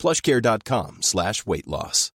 plushcare.com 0.00 1.02
slash 1.02 1.46
weight 1.46 1.68
loss. 1.68 2.10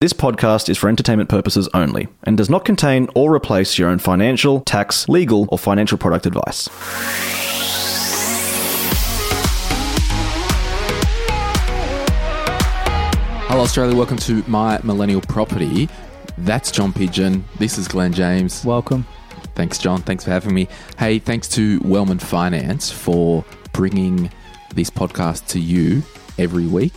This 0.00 0.12
podcast 0.12 0.68
is 0.68 0.78
for 0.78 0.88
entertainment 0.88 1.28
purposes 1.28 1.68
only 1.74 2.06
and 2.22 2.36
does 2.36 2.48
not 2.48 2.64
contain 2.64 3.08
or 3.16 3.34
replace 3.34 3.76
your 3.76 3.88
own 3.88 3.98
financial, 3.98 4.60
tax, 4.60 5.08
legal, 5.08 5.48
or 5.50 5.58
financial 5.58 5.98
product 5.98 6.24
advice. 6.24 6.68
Hello, 13.48 13.62
Australia. 13.62 13.96
Welcome 13.96 14.18
to 14.18 14.44
My 14.46 14.78
Millennial 14.84 15.22
Property. 15.22 15.88
That's 16.36 16.70
John 16.70 16.92
Pidgeon. 16.92 17.44
This 17.58 17.76
is 17.76 17.88
Glen 17.88 18.12
James. 18.12 18.64
Welcome. 18.64 19.04
Thanks, 19.56 19.78
John. 19.78 20.02
Thanks 20.02 20.22
for 20.22 20.30
having 20.30 20.54
me. 20.54 20.68
Hey, 20.96 21.18
thanks 21.18 21.48
to 21.48 21.80
Wellman 21.80 22.20
Finance 22.20 22.92
for 22.92 23.44
bringing 23.72 24.30
this 24.78 24.90
podcast 24.90 25.48
to 25.48 25.58
you 25.58 26.04
every 26.38 26.66
week. 26.66 26.92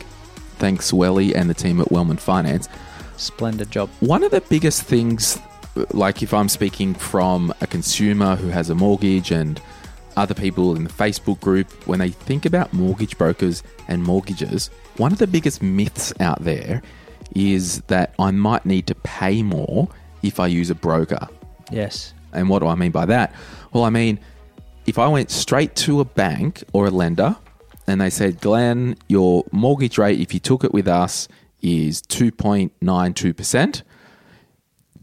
Thanks, 0.59 0.93
Welly 0.93 1.33
and 1.33 1.49
the 1.49 1.55
team 1.55 1.81
at 1.81 1.91
Wellman 1.91 2.17
Finance. 2.17 2.69
Splendid 3.17 3.71
job. 3.71 3.89
One 4.01 4.23
of 4.23 4.29
the 4.29 4.41
biggest 4.41 4.83
things, 4.83 5.39
like 5.89 6.21
if 6.21 6.31
I'm 6.31 6.47
speaking 6.47 6.93
from 6.93 7.51
a 7.59 7.65
consumer 7.65 8.35
who 8.35 8.49
has 8.49 8.69
a 8.69 8.75
mortgage 8.75 9.31
and 9.31 9.59
other 10.15 10.35
people 10.35 10.75
in 10.75 10.83
the 10.83 10.91
Facebook 10.91 11.39
group, 11.39 11.71
when 11.87 11.97
they 11.97 12.09
think 12.09 12.45
about 12.45 12.71
mortgage 12.71 13.17
brokers 13.17 13.63
and 13.87 14.03
mortgages, 14.03 14.69
one 14.97 15.11
of 15.11 15.17
the 15.17 15.25
biggest 15.25 15.63
myths 15.63 16.13
out 16.19 16.43
there 16.43 16.83
is 17.35 17.81
that 17.87 18.13
I 18.19 18.29
might 18.29 18.63
need 18.63 18.85
to 18.87 18.95
pay 18.95 19.41
more 19.41 19.87
if 20.21 20.39
I 20.39 20.45
use 20.45 20.69
a 20.69 20.75
broker. 20.75 21.27
Yes. 21.71 22.13
And 22.31 22.47
what 22.47 22.59
do 22.59 22.67
I 22.67 22.75
mean 22.75 22.91
by 22.91 23.07
that? 23.07 23.33
Well, 23.73 23.85
I 23.85 23.89
mean, 23.89 24.19
if 24.85 24.99
I 24.99 25.07
went 25.07 25.31
straight 25.31 25.75
to 25.77 25.99
a 25.99 26.05
bank 26.05 26.63
or 26.73 26.85
a 26.85 26.91
lender 26.91 27.35
and 27.87 28.01
they 28.01 28.09
said, 28.09 28.41
Glen, 28.41 28.95
your 29.07 29.45
mortgage 29.51 29.97
rate, 29.97 30.19
if 30.19 30.33
you 30.33 30.39
took 30.39 30.63
it 30.63 30.73
with 30.73 30.87
us, 30.87 31.27
is 31.61 32.01
2.92%. 32.03 33.81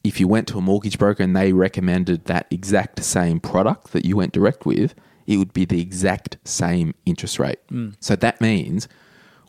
If 0.05 0.21
you 0.21 0.29
went 0.29 0.49
to 0.49 0.59
a 0.59 0.61
mortgage 0.61 0.99
broker 0.99 1.23
and 1.23 1.37
they 1.37 1.53
recommended 1.53 2.25
that 2.27 2.47
exact 2.51 3.05
same 3.05 3.41
product 3.41 3.93
that 3.93 4.05
you 4.05 4.17
went 4.17 4.33
direct 4.33 4.65
with, 4.65 4.95
it 5.27 5.37
would 5.37 5.53
be 5.53 5.65
the 5.65 5.81
exact 5.81 6.39
same 6.45 6.95
interest 7.05 7.39
rate. 7.39 7.59
Hmm. 7.69 7.91
So 8.01 8.17
that 8.17 8.41
means 8.41 8.89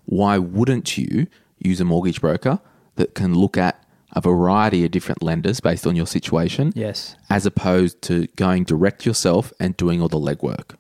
why 0.06 0.38
wouldn't 0.38 0.98
you 0.98 1.28
use 1.60 1.80
a 1.80 1.86
mortgage 1.86 2.20
broker 2.20 2.60
that 2.96 3.16
can 3.16 3.34
look 3.34 3.58
at 3.58 3.84
a 4.14 4.22
variety 4.22 4.86
of 4.86 4.92
different 4.92 5.22
lenders 5.22 5.60
based 5.60 5.86
on 5.86 5.96
your 5.96 6.08
situation? 6.08 6.72
Yes. 6.76 7.16
As 7.30 7.46
opposed 7.46 8.02
to 8.04 8.28
going 8.36 8.64
direct 8.64 9.06
yourself 9.06 9.54
and 9.60 9.76
doing 9.78 10.02
all 10.02 10.10
the 10.10 10.20
legwork. 10.20 10.76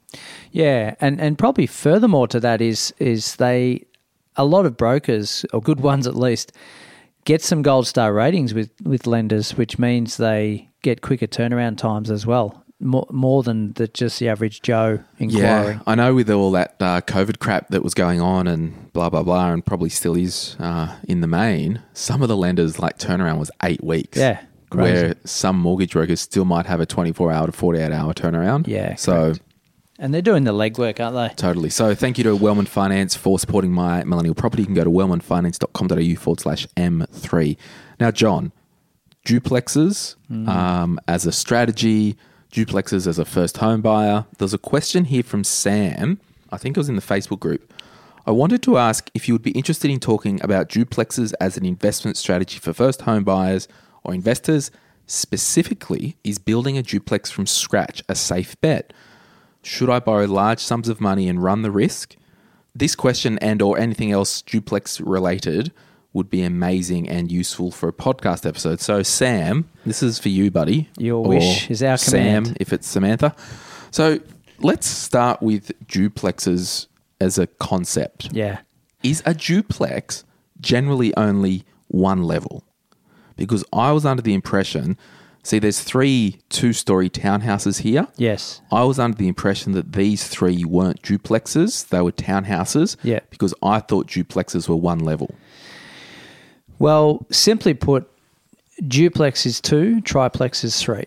Yeah, 0.51 0.95
and 0.99 1.19
and 1.21 1.37
probably 1.37 1.67
furthermore 1.67 2.27
to 2.29 2.39
that 2.39 2.61
is 2.61 2.93
is 2.97 3.35
they 3.35 3.85
a 4.35 4.45
lot 4.45 4.65
of 4.65 4.77
brokers 4.77 5.45
or 5.53 5.61
good 5.61 5.79
ones 5.91 6.07
at 6.07 6.15
least 6.15 6.51
get 7.25 7.41
some 7.41 7.61
gold 7.61 7.87
star 7.87 8.13
ratings 8.13 8.53
with 8.53 8.71
with 8.83 9.05
lenders, 9.05 9.51
which 9.51 9.77
means 9.77 10.17
they 10.17 10.69
get 10.81 11.01
quicker 11.01 11.27
turnaround 11.27 11.77
times 11.77 12.09
as 12.09 12.25
well. 12.25 12.63
More, 12.81 13.05
more 13.11 13.43
than 13.43 13.73
the, 13.73 13.87
just 13.89 14.19
the 14.19 14.29
average 14.29 14.61
Joe 14.61 14.99
inquiring. 15.17 15.81
I 15.85 15.95
know 15.95 16.13
with 16.15 16.29
all 16.29 16.51
that 16.51 16.75
uh, 16.79 17.01
COVID 17.01 17.39
crap 17.39 17.67
that 17.69 17.83
was 17.83 17.93
going 17.93 18.21
on 18.21 18.47
and 18.47 18.91
blah, 18.93 19.09
blah, 19.09 19.23
blah, 19.23 19.51
and 19.51 19.65
probably 19.65 19.89
still 19.89 20.15
is 20.15 20.55
uh, 20.59 20.95
in 21.07 21.19
the 21.19 21.27
main, 21.27 21.81
some 21.93 22.21
of 22.21 22.29
the 22.29 22.37
lenders, 22.37 22.79
like 22.79 22.97
turnaround 22.97 23.37
was 23.37 23.51
eight 23.63 23.83
weeks. 23.83 24.17
Yeah, 24.17 24.41
crazy. 24.69 24.93
Where 25.07 25.15
some 25.25 25.59
mortgage 25.59 25.91
brokers 25.91 26.21
still 26.21 26.45
might 26.45 26.67
have 26.67 26.79
a 26.79 26.85
24 26.85 27.31
hour 27.33 27.47
to 27.47 27.51
48 27.51 27.91
hour 27.91 28.13
turnaround. 28.13 28.67
Yeah, 28.67 28.95
So 28.95 29.11
correct. 29.33 29.41
And 30.01 30.13
they're 30.13 30.21
doing 30.21 30.45
the 30.45 30.53
legwork, 30.53 31.01
aren't 31.03 31.17
they? 31.17 31.35
Totally. 31.35 31.69
So 31.69 31.93
thank 31.93 32.17
you 32.17 32.23
to 32.23 32.33
Wellman 32.33 32.67
Finance 32.67 33.15
for 33.17 33.37
supporting 33.37 33.73
my 33.73 34.05
millennial 34.05 34.33
property. 34.35 34.61
You 34.63 34.67
can 34.67 34.75
go 34.75 34.85
to 34.85 34.89
wellmanfinance.com.au 34.89 36.15
forward 36.17 36.39
slash 36.39 36.65
M3. 36.77 37.57
Now, 37.99 38.09
John, 38.11 38.53
duplexes 39.25 40.15
um, 40.47 40.99
as 41.09 41.25
a 41.25 41.33
strategy, 41.33 42.15
duplexes 42.51 43.05
as 43.07 43.19
a 43.19 43.25
first 43.25 43.57
home 43.57 43.81
buyer. 43.81 44.25
There's 44.37 44.53
a 44.53 44.59
question 44.59 45.05
here 45.05 45.23
from 45.23 45.43
Sam. 45.43 46.19
I 46.51 46.57
think 46.57 46.75
it 46.75 46.79
was 46.79 46.89
in 46.89 46.95
the 46.95 47.01
Facebook 47.01 47.39
group. 47.39 47.71
I 48.25 48.31
wanted 48.31 48.61
to 48.63 48.77
ask 48.77 49.09
if 49.13 49.27
you 49.27 49.33
would 49.33 49.43
be 49.43 49.51
interested 49.51 49.89
in 49.89 49.99
talking 49.99 50.39
about 50.43 50.69
duplexes 50.69 51.33
as 51.39 51.57
an 51.57 51.65
investment 51.65 52.17
strategy 52.17 52.59
for 52.59 52.73
first 52.73 53.03
home 53.03 53.23
buyers 53.23 53.67
or 54.03 54.13
investors. 54.13 54.71
Specifically, 55.07 56.15
is 56.23 56.37
building 56.37 56.77
a 56.77 56.83
duplex 56.83 57.31
from 57.31 57.47
scratch 57.47 58.03
a 58.07 58.15
safe 58.15 58.59
bet? 58.61 58.93
Should 59.63 59.89
I 59.89 59.99
borrow 59.99 60.25
large 60.25 60.59
sums 60.59 60.87
of 60.87 61.01
money 61.01 61.27
and 61.27 61.41
run 61.41 61.63
the 61.63 61.71
risk? 61.71 62.15
This 62.75 62.95
question 62.95 63.39
and 63.39 63.61
or 63.61 63.77
anything 63.77 64.11
else 64.11 64.41
duplex 64.41 65.01
related 65.01 65.71
would 66.13 66.29
be 66.29 66.41
amazing 66.41 67.07
and 67.07 67.31
useful 67.31 67.71
for 67.71 67.87
a 67.89 67.93
podcast 67.93 68.45
episode. 68.45 68.79
So 68.79 69.03
Sam, 69.03 69.69
this 69.85 70.01
is 70.01 70.17
for 70.19 70.29
you, 70.29 70.49
buddy. 70.49 70.89
Your 70.97 71.23
wish 71.23 71.69
is 71.69 71.83
our 71.83 71.97
Sam, 71.97 72.43
command. 72.45 72.57
if 72.59 72.73
it's 72.73 72.87
Samantha. 72.87 73.35
So 73.91 74.19
let's 74.59 74.87
start 74.87 75.41
with 75.41 75.71
duplexes 75.87 76.87
as 77.21 77.37
a 77.37 77.47
concept. 77.47 78.29
Yeah. 78.33 78.59
Is 79.03 79.21
a 79.25 79.33
duplex 79.33 80.23
generally 80.59 81.15
only 81.15 81.63
one 81.87 82.23
level? 82.23 82.63
Because 83.35 83.63
I 83.71 83.91
was 83.91 84.05
under 84.05 84.21
the 84.21 84.33
impression, 84.33 84.97
see, 85.43 85.59
there's 85.59 85.79
three 85.79 86.41
two 86.49 86.73
story 86.73 87.09
townhouses 87.09 87.81
here. 87.81 88.07
Yes. 88.17 88.61
I 88.71 88.83
was 88.83 88.99
under 88.99 89.17
the 89.17 89.27
impression 89.27 89.71
that 89.73 89.93
these 89.93 90.27
three 90.27 90.65
weren't 90.65 91.01
duplexes, 91.03 91.87
they 91.87 92.01
were 92.01 92.11
townhouses. 92.11 92.97
Yeah. 93.03 93.19
Because 93.29 93.53
I 93.63 93.79
thought 93.79 94.07
duplexes 94.07 94.67
were 94.67 94.75
one 94.75 94.99
level. 94.99 95.35
Well, 96.79 97.25
simply 97.29 97.73
put, 97.73 98.09
duplex 98.87 99.45
is 99.45 99.61
two, 99.61 100.01
triplex 100.01 100.63
is 100.63 100.81
three. 100.81 101.05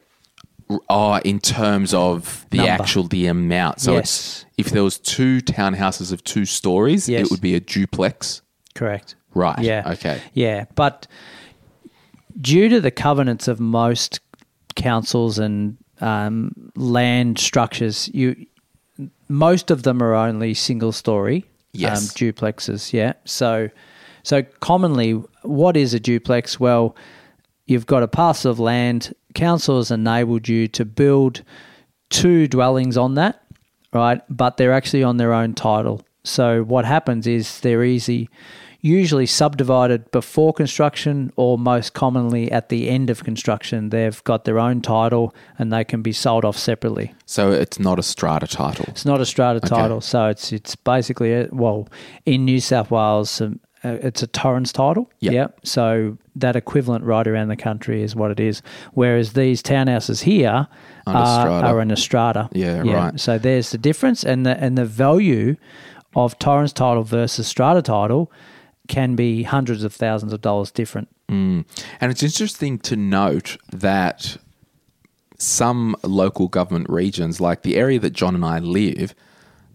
Oh, 0.89 1.17
in 1.25 1.39
terms 1.41 1.93
of 1.93 2.47
the 2.51 2.59
Number. 2.59 2.71
actual 2.83 3.05
the 3.05 3.27
amount. 3.27 3.81
So 3.81 3.93
Yes. 3.95 4.03
it's 4.03 4.45
if 4.57 4.71
there 4.71 4.83
was 4.85 4.99
two 4.99 5.41
townhouses 5.41 6.13
of 6.13 6.23
two 6.25 6.45
stories, 6.47 7.09
Yes. 7.09 7.27
it 7.27 7.31
would 7.31 7.41
be 7.43 7.55
a 7.55 7.61
duplex. 7.61 8.41
Correct. 8.75 9.15
Right. 9.35 9.59
Yeah. 9.59 9.83
Okay. 9.93 10.21
Yeah, 10.35 10.65
but 10.75 11.07
due 12.41 12.69
to 12.71 12.81
the 12.81 12.91
covenants 12.91 13.49
of 13.49 13.61
most 13.61 14.21
councils 14.77 15.39
and 15.39 15.77
um, 16.01 16.71
land 16.77 17.39
structures, 17.39 18.09
you 18.15 18.47
most 19.29 19.71
of 19.71 19.83
them 19.83 20.03
are 20.03 20.15
only 20.15 20.53
single 20.55 20.93
story 20.93 21.45
Yes. 21.73 21.99
um, 22.03 22.09
duplexes. 22.17 22.93
Yeah, 22.93 23.13
so 23.25 23.69
so 24.23 24.43
commonly, 24.61 25.13
what 25.43 25.77
is 25.77 25.95
a 25.95 26.01
duplex? 26.01 26.61
Well, 26.61 26.97
you've 27.67 27.87
got 27.87 28.03
a 28.03 28.09
parcel 28.09 28.51
of 28.51 28.59
land. 28.59 29.15
Council 29.35 29.79
has 29.79 29.91
enabled 29.91 30.49
you 30.49 30.69
to 30.69 30.85
build 30.85 31.43
two 32.11 32.47
dwellings 32.47 32.97
on 32.97 33.15
that, 33.15 33.43
right? 33.93 34.21
But 34.29 34.57
they're 34.57 34.73
actually 34.73 35.03
on 35.03 35.17
their 35.17 35.33
own 35.33 35.55
title. 35.55 36.03
So 36.25 36.63
what 36.63 36.85
happens 36.85 37.27
is 37.27 37.61
they're 37.61 37.83
easy, 37.83 38.29
usually 38.81 39.27
subdivided 39.27 40.11
before 40.11 40.53
construction, 40.53 41.33
or 41.37 41.59
most 41.59 41.95
commonly 41.95 42.53
at 42.53 42.69
the 42.69 42.89
end 42.89 43.11
of 43.11 43.25
construction. 43.25 43.89
They've 43.89 44.23
got 44.25 44.45
their 44.45 44.59
own 44.59 44.83
title 44.83 45.35
and 45.59 45.73
they 45.73 45.83
can 45.85 46.03
be 46.03 46.13
sold 46.13 46.45
off 46.45 46.57
separately. 46.57 47.15
So 47.27 47.51
it's 47.51 47.79
not 47.79 47.99
a 47.99 48.03
strata 48.03 48.47
title. 48.47 48.85
It's 48.89 49.05
not 49.05 49.21
a 49.21 49.27
strata 49.27 49.61
title, 49.61 50.01
so 50.01 50.29
it's 50.29 50.53
it's 50.53 50.77
basically 50.77 51.33
a, 51.33 51.49
well 51.51 51.89
in 52.25 52.45
New 52.45 52.61
South 52.61 52.91
Wales, 52.91 53.41
uh, 53.41 53.51
Uh, 53.85 53.99
it's 54.01 54.23
a 54.23 54.27
Torrens 54.27 54.73
title. 54.73 55.11
Yep. 55.21 55.61
So 55.65 56.19
that 56.37 56.57
equivalent 56.57 57.05
right 57.05 57.27
around 57.27 57.49
the 57.49 57.57
country 57.57 58.03
is 58.03 58.15
what 58.15 58.31
it 58.31 58.39
is. 58.39 58.63
Whereas 58.93 59.33
these 59.33 59.63
townhouses 59.63 60.23
here 60.23 60.69
are, 61.07 61.81
in 61.81 61.91
a 61.91 61.97
strata. 61.97 62.49
Yeah, 62.53 62.83
right. 62.83 63.19
So 63.19 63.39
there's 63.39 63.71
the 63.71 63.79
difference, 63.79 64.25
and 64.25 64.47
the 64.47 64.57
and 64.59 64.79
the 64.79 64.85
value 64.85 65.57
of 66.15 66.39
Torrens 66.39 66.73
title 66.73 67.03
versus 67.03 67.47
strata 67.49 67.83
title 67.83 68.31
can 68.89 69.17
be 69.17 69.43
hundreds 69.45 69.85
of 69.85 69.95
thousands 69.95 70.33
of 70.33 70.41
dollars 70.41 70.71
different. 70.71 71.09
Mm. 71.29 71.65
And 72.01 72.13
it's 72.13 72.23
interesting 72.23 72.79
to 72.81 72.97
note 72.97 73.57
that 73.71 74.37
some 75.39 75.97
local 76.03 76.49
government 76.49 76.89
regions, 76.89 77.41
like 77.41 77.63
the 77.63 77.77
area 77.77 77.99
that 78.01 78.13
John 78.13 78.35
and 78.35 78.45
I 78.45 78.59
live, 78.59 79.15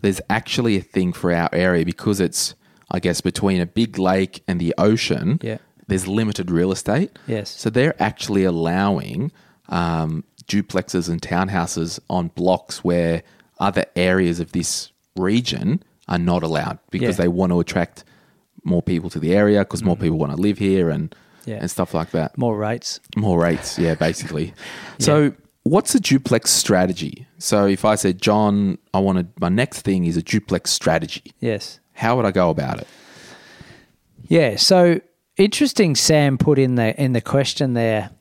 there's 0.02 0.22
actually 0.30 0.78
a 0.78 0.82
thing 0.82 1.14
for 1.14 1.34
our 1.34 1.50
area 1.52 1.84
because 1.84 2.20
it's 2.20 2.56
I 2.90 3.00
guess, 3.00 3.22
between 3.22 3.60
a 3.62 3.66
big 3.66 3.98
lake 4.00 4.44
and 4.48 4.60
the 4.60 4.74
ocean, 4.78 5.40
Yeah. 5.42 5.58
there's 5.88 6.08
limited 6.08 6.50
real 6.52 6.72
estate. 6.72 7.12
Yes. 7.28 7.50
So 7.50 7.70
they're 7.70 8.02
actually 8.02 8.44
allowing 8.44 9.32
um, 9.70 10.24
duplexes 10.46 11.10
and 11.10 11.22
townhouses 11.22 12.00
on 12.10 12.30
blocks 12.30 12.84
where 12.84 13.24
other 13.60 13.84
areas 13.98 14.40
of 14.40 14.54
this 14.54 14.92
region 15.18 15.84
are 16.08 16.18
not 16.20 16.42
allowed 16.44 16.80
because 16.90 17.18
Yeah. 17.18 17.24
they 17.24 17.28
want 17.28 17.52
to 17.52 17.60
attract 17.60 18.06
more 18.64 18.82
people 18.82 19.10
to 19.10 19.20
the 19.20 19.36
area 19.36 19.60
because 19.60 19.84
more 19.84 19.98
people 19.98 20.18
want 20.18 20.32
to 20.34 20.42
live 20.42 20.58
here 20.58 20.90
and 20.90 21.10
Mm. 21.12 21.16
Yeah. 21.46 21.56
and 21.62 21.70
stuff 21.72 21.94
like 21.94 22.12
that. 22.12 22.38
More 22.38 22.58
rates. 22.58 23.00
More 23.18 23.40
rates, 23.42 23.78
yeah, 23.80 23.96
basically. 23.96 24.54
So, 25.00 25.34
what's 25.64 25.94
a 25.96 26.00
duplex 26.00 26.50
strategy? 26.52 27.28
So, 27.40 27.66
if 27.66 27.84
I 27.86 27.96
said, 27.96 28.22
John, 28.22 28.78
I 28.94 29.00
wanted 29.00 29.28
my 29.40 29.50
next 29.50 29.82
thing 29.82 30.06
is 30.06 30.18
a 30.18 30.22
duplex 30.24 30.72
strategy, 30.72 31.34
Yes. 31.42 31.80
How 31.98 32.16
would 32.16 32.26
I 32.26 32.32
go 32.32 32.52
about 32.52 32.80
it? 32.80 32.88
Yeah. 34.28 34.56
So 34.56 35.02
interesting. 35.36 35.96
Sam 35.96 36.38
put 36.38 36.60
in 36.60 36.76
the 36.76 37.00
in 37.02 37.14
the 37.14 37.22
question 37.22 37.74
there. 37.74 38.12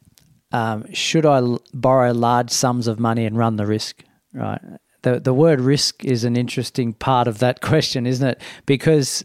Um, 0.50 0.90
should 0.94 1.26
I 1.26 1.38
l- 1.38 1.60
borrow 1.74 2.12
large 2.12 2.50
sums 2.50 2.86
of 2.86 2.98
money 2.98 3.26
and 3.26 3.36
run 3.36 3.56
the 3.56 3.66
risk? 3.66 4.02
Right. 4.32 4.60
The 5.02 5.20
the 5.20 5.34
word 5.34 5.60
risk 5.60 6.04
is 6.04 6.24
an 6.24 6.36
interesting 6.36 6.94
part 6.94 7.28
of 7.28 7.38
that 7.40 7.60
question, 7.70 8.06
isn't 8.06 8.26
it? 8.26 8.40
Because 8.64 9.24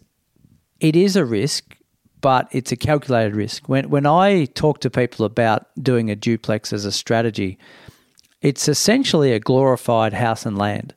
it 0.82 0.96
is 0.96 1.16
a 1.16 1.24
risk, 1.24 1.78
but 2.20 2.50
it's 2.52 2.74
a 2.74 2.78
calculated 2.78 3.36
risk. 3.36 3.70
When 3.70 3.90
when 3.90 4.06
I 4.06 4.46
talk 4.46 4.82
to 4.82 4.90
people 4.90 5.26
about 5.26 5.68
doing 5.82 6.12
a 6.12 6.16
duplex 6.16 6.74
as 6.74 6.84
a 6.84 6.92
strategy, 6.92 7.58
it's 8.42 8.68
essentially 8.68 9.32
a 9.32 9.40
glorified 9.40 10.14
house 10.14 10.46
and 10.46 10.58
land. 10.58 10.94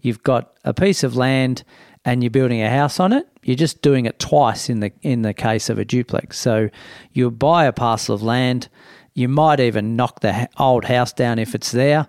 You've 0.00 0.24
got 0.24 0.56
a 0.64 0.74
piece 0.74 1.04
of 1.04 1.14
land 1.16 1.62
and 2.06 2.22
you're 2.22 2.30
building 2.30 2.62
a 2.62 2.70
house 2.70 3.00
on 3.00 3.12
it. 3.12 3.28
You're 3.42 3.56
just 3.56 3.82
doing 3.82 4.06
it 4.06 4.18
twice 4.18 4.70
in 4.70 4.80
the 4.80 4.92
in 5.02 5.22
the 5.22 5.34
case 5.34 5.68
of 5.68 5.78
a 5.78 5.84
duplex. 5.84 6.38
So 6.38 6.70
you 7.12 7.30
buy 7.30 7.66
a 7.66 7.72
parcel 7.72 8.14
of 8.14 8.22
land, 8.22 8.68
you 9.12 9.28
might 9.28 9.60
even 9.60 9.96
knock 9.96 10.20
the 10.20 10.48
old 10.58 10.84
house 10.86 11.12
down 11.12 11.38
if 11.38 11.54
it's 11.54 11.72
there, 11.72 12.06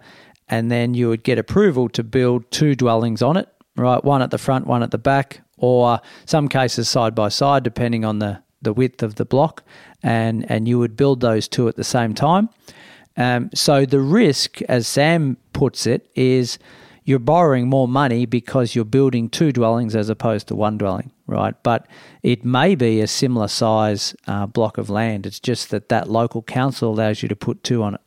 and 0.48 0.72
then 0.72 0.94
you 0.94 1.10
would 1.10 1.24
get 1.24 1.40
approval 1.40 1.90
to 1.90 2.04
build 2.04 2.50
two 2.52 2.76
dwellings 2.76 3.22
on 3.22 3.36
it, 3.36 3.50
right? 3.76 4.04
One 4.04 4.22
at 4.22 4.32
the 4.32 4.38
front, 4.38 4.68
one 4.68 4.84
at 4.84 4.92
the 4.92 4.98
back, 5.00 5.42
or 5.58 6.00
some 6.26 6.48
cases 6.48 6.88
side 6.88 7.16
by 7.16 7.30
side 7.30 7.64
depending 7.64 8.06
on 8.06 8.20
the 8.20 8.42
the 8.62 8.74
width 8.74 9.02
of 9.02 9.16
the 9.16 9.26
block, 9.26 9.64
and 10.04 10.50
and 10.50 10.68
you 10.68 10.78
would 10.78 10.96
build 10.96 11.22
those 11.22 11.48
two 11.48 11.68
at 11.68 11.76
the 11.76 11.84
same 11.84 12.14
time. 12.14 12.50
Um, 13.20 13.50
so 13.56 13.84
the 13.84 14.00
risk, 14.00 14.62
as 14.70 14.88
Sam 14.88 15.38
puts 15.52 15.88
it, 15.88 16.08
is 16.14 16.60
you're 17.08 17.20
borrowing 17.20 17.70
more 17.70 17.88
money 17.88 18.26
because 18.26 18.76
you're 18.76 18.84
building 18.84 19.30
two 19.30 19.54
dwellings 19.54 19.96
as 19.96 20.10
opposed 20.10 20.50
to 20.50 20.56
one 20.56 20.78
dwelling, 20.78 21.10
right? 21.26 21.56
But 21.64 21.88
it 22.22 22.44
may 22.44 22.76
be 22.76 23.00
a 23.00 23.08
similar 23.08 23.48
size 23.48 24.14
uh, 24.28 24.46
block 24.46 24.78
of 24.78 24.90
land. 24.90 25.26
It's 25.26 25.40
just 25.40 25.70
that 25.70 25.88
that 25.88 26.10
local 26.10 26.44
council 26.44 26.92
allows 26.92 27.24
you 27.24 27.30
to 27.30 27.36
put 27.36 27.64
two 27.64 27.82
on 27.82 27.96
it. 27.96 28.02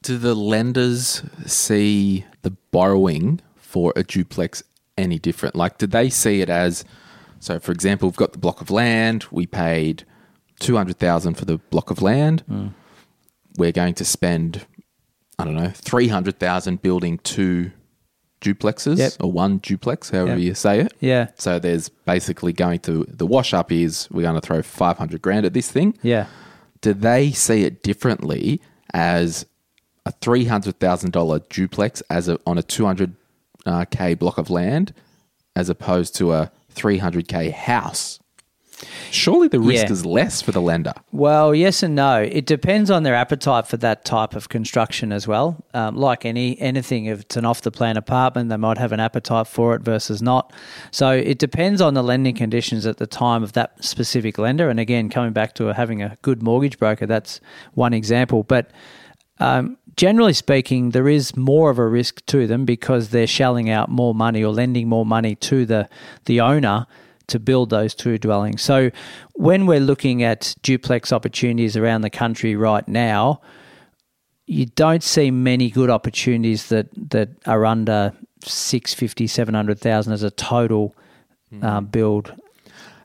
Do 0.00 0.16
the 0.16 0.34
lenders 0.34 1.22
see 1.44 2.24
the 2.40 2.52
borrowing 2.70 3.42
for 3.56 3.92
a 3.94 4.02
duplex 4.02 4.62
any 4.96 5.18
different? 5.18 5.54
Like, 5.54 5.76
did 5.76 5.90
they 5.90 6.08
see 6.08 6.40
it 6.40 6.48
as 6.48 6.82
so? 7.40 7.58
For 7.58 7.72
example, 7.72 8.08
we've 8.08 8.16
got 8.16 8.32
the 8.32 8.38
block 8.38 8.62
of 8.62 8.70
land. 8.70 9.26
We 9.30 9.46
paid 9.46 10.06
two 10.60 10.76
hundred 10.76 10.98
thousand 10.98 11.34
for 11.34 11.44
the 11.44 11.58
block 11.58 11.90
of 11.90 12.00
land. 12.00 12.42
We're 13.58 13.72
going 13.72 13.94
to 13.94 14.04
spend, 14.06 14.66
I 15.38 15.44
don't 15.44 15.56
know, 15.56 15.72
three 15.74 16.08
hundred 16.08 16.38
thousand 16.38 16.80
building 16.80 17.18
two 17.18 17.72
duplexes 18.44 18.98
Yep. 18.98 19.12
or 19.20 19.32
one 19.32 19.58
duplex, 19.58 20.10
however 20.10 20.32
Yep. 20.32 20.38
you 20.38 20.54
say 20.54 20.80
it. 20.80 20.92
Yeah. 21.00 21.28
So 21.36 21.58
there's 21.58 21.88
basically 21.88 22.52
going 22.52 22.80
to 22.80 23.04
the 23.08 23.26
wash 23.26 23.54
up 23.54 23.72
is 23.72 24.06
we're 24.12 24.22
going 24.28 24.40
to 24.40 24.46
throw 24.46 24.60
five 24.62 24.98
hundred 24.98 25.22
grand 25.22 25.46
at 25.46 25.54
this 25.54 25.70
thing 25.70 25.96
Yeah. 26.02 26.26
do 26.82 26.92
they 26.92 27.30
see 27.32 27.64
it 27.64 27.82
differently 27.82 28.60
as 28.92 29.46
a 30.06 30.12
three 30.20 30.44
hundred 30.44 30.78
thousand 30.78 31.12
dollar 31.12 31.38
duplex 31.48 32.02
as 32.10 32.28
a, 32.28 32.38
on 32.46 32.58
a 32.58 32.62
two 32.62 32.84
hundred 32.84 33.14
uh, 33.66 33.86
k 33.90 34.12
block 34.14 34.36
of 34.36 34.50
land, 34.50 34.92
as 35.56 35.70
opposed 35.70 36.14
to 36.16 36.32
a 36.32 36.50
three 36.68 36.98
hundred 36.98 37.26
k 37.28 37.48
house? 37.50 38.20
Surely 39.10 39.48
the 39.48 39.60
risk 39.60 39.86
Yeah. 39.86 39.92
is 39.92 40.04
less 40.04 40.42
for 40.42 40.52
the 40.52 40.60
lender. 40.60 40.92
Well, 41.12 41.54
yes 41.54 41.82
and 41.82 41.94
no. 41.94 42.20
It 42.20 42.46
depends 42.46 42.90
on 42.90 43.02
their 43.02 43.14
appetite 43.14 43.66
for 43.66 43.76
that 43.78 44.04
type 44.04 44.34
of 44.34 44.48
construction 44.48 45.12
as 45.12 45.28
well. 45.28 45.62
Um, 45.72 45.96
like 45.96 46.24
any 46.24 46.60
anything, 46.60 47.06
if 47.06 47.20
it's 47.22 47.36
an 47.36 47.44
off 47.44 47.62
the 47.62 47.70
plan 47.70 47.96
apartment, 47.96 48.50
they 48.50 48.56
might 48.56 48.78
have 48.78 48.92
an 48.92 49.00
appetite 49.00 49.46
for 49.46 49.74
it 49.74 49.82
versus 49.82 50.20
not. 50.20 50.52
So 50.90 51.10
it 51.10 51.38
depends 51.38 51.80
on 51.80 51.94
the 51.94 52.02
lending 52.02 52.34
conditions 52.34 52.86
at 52.86 52.96
the 52.96 53.06
time 53.06 53.42
of 53.42 53.52
that 53.52 53.82
specific 53.84 54.38
lender. 54.38 54.68
And 54.68 54.80
again, 54.80 55.08
coming 55.08 55.32
back 55.32 55.54
to 55.54 55.66
having 55.72 56.02
a 56.02 56.16
good 56.22 56.42
mortgage 56.42 56.78
broker, 56.78 57.06
that's 57.06 57.40
one 57.74 57.94
example. 57.94 58.42
But 58.42 58.70
um, 59.40 59.76
generally 59.96 60.32
speaking, 60.32 60.90
there 60.90 61.08
is 61.08 61.36
more 61.36 61.70
of 61.70 61.78
a 61.78 61.86
risk 61.86 62.24
to 62.26 62.46
them 62.46 62.64
because 62.64 63.10
they're 63.10 63.26
shelling 63.26 63.70
out 63.70 63.88
more 63.88 64.14
money 64.14 64.42
or 64.44 64.52
lending 64.52 64.88
more 64.88 65.06
money 65.06 65.34
to 65.36 65.64
the 65.66 65.88
the 66.26 66.40
owner 66.40 66.86
to 67.28 67.38
build 67.38 67.70
those 67.70 67.94
two 67.94 68.18
dwellings. 68.18 68.62
So 68.62 68.90
when 69.34 69.66
we're 69.66 69.80
looking 69.80 70.22
at 70.22 70.54
duplex 70.62 71.12
opportunities 71.12 71.76
around 71.76 72.02
the 72.02 72.10
country 72.10 72.56
right 72.56 72.86
now, 72.86 73.40
you 74.46 74.66
don't 74.66 75.02
see 75.02 75.30
many 75.30 75.70
good 75.70 75.90
opportunities 75.90 76.68
that 76.68 76.88
that 77.10 77.30
are 77.46 77.64
under 77.64 78.12
650 78.42 79.26
700,000 79.26 80.12
as 80.12 80.22
a 80.22 80.30
total 80.30 80.94
uh, 81.62 81.80
build. 81.80 82.34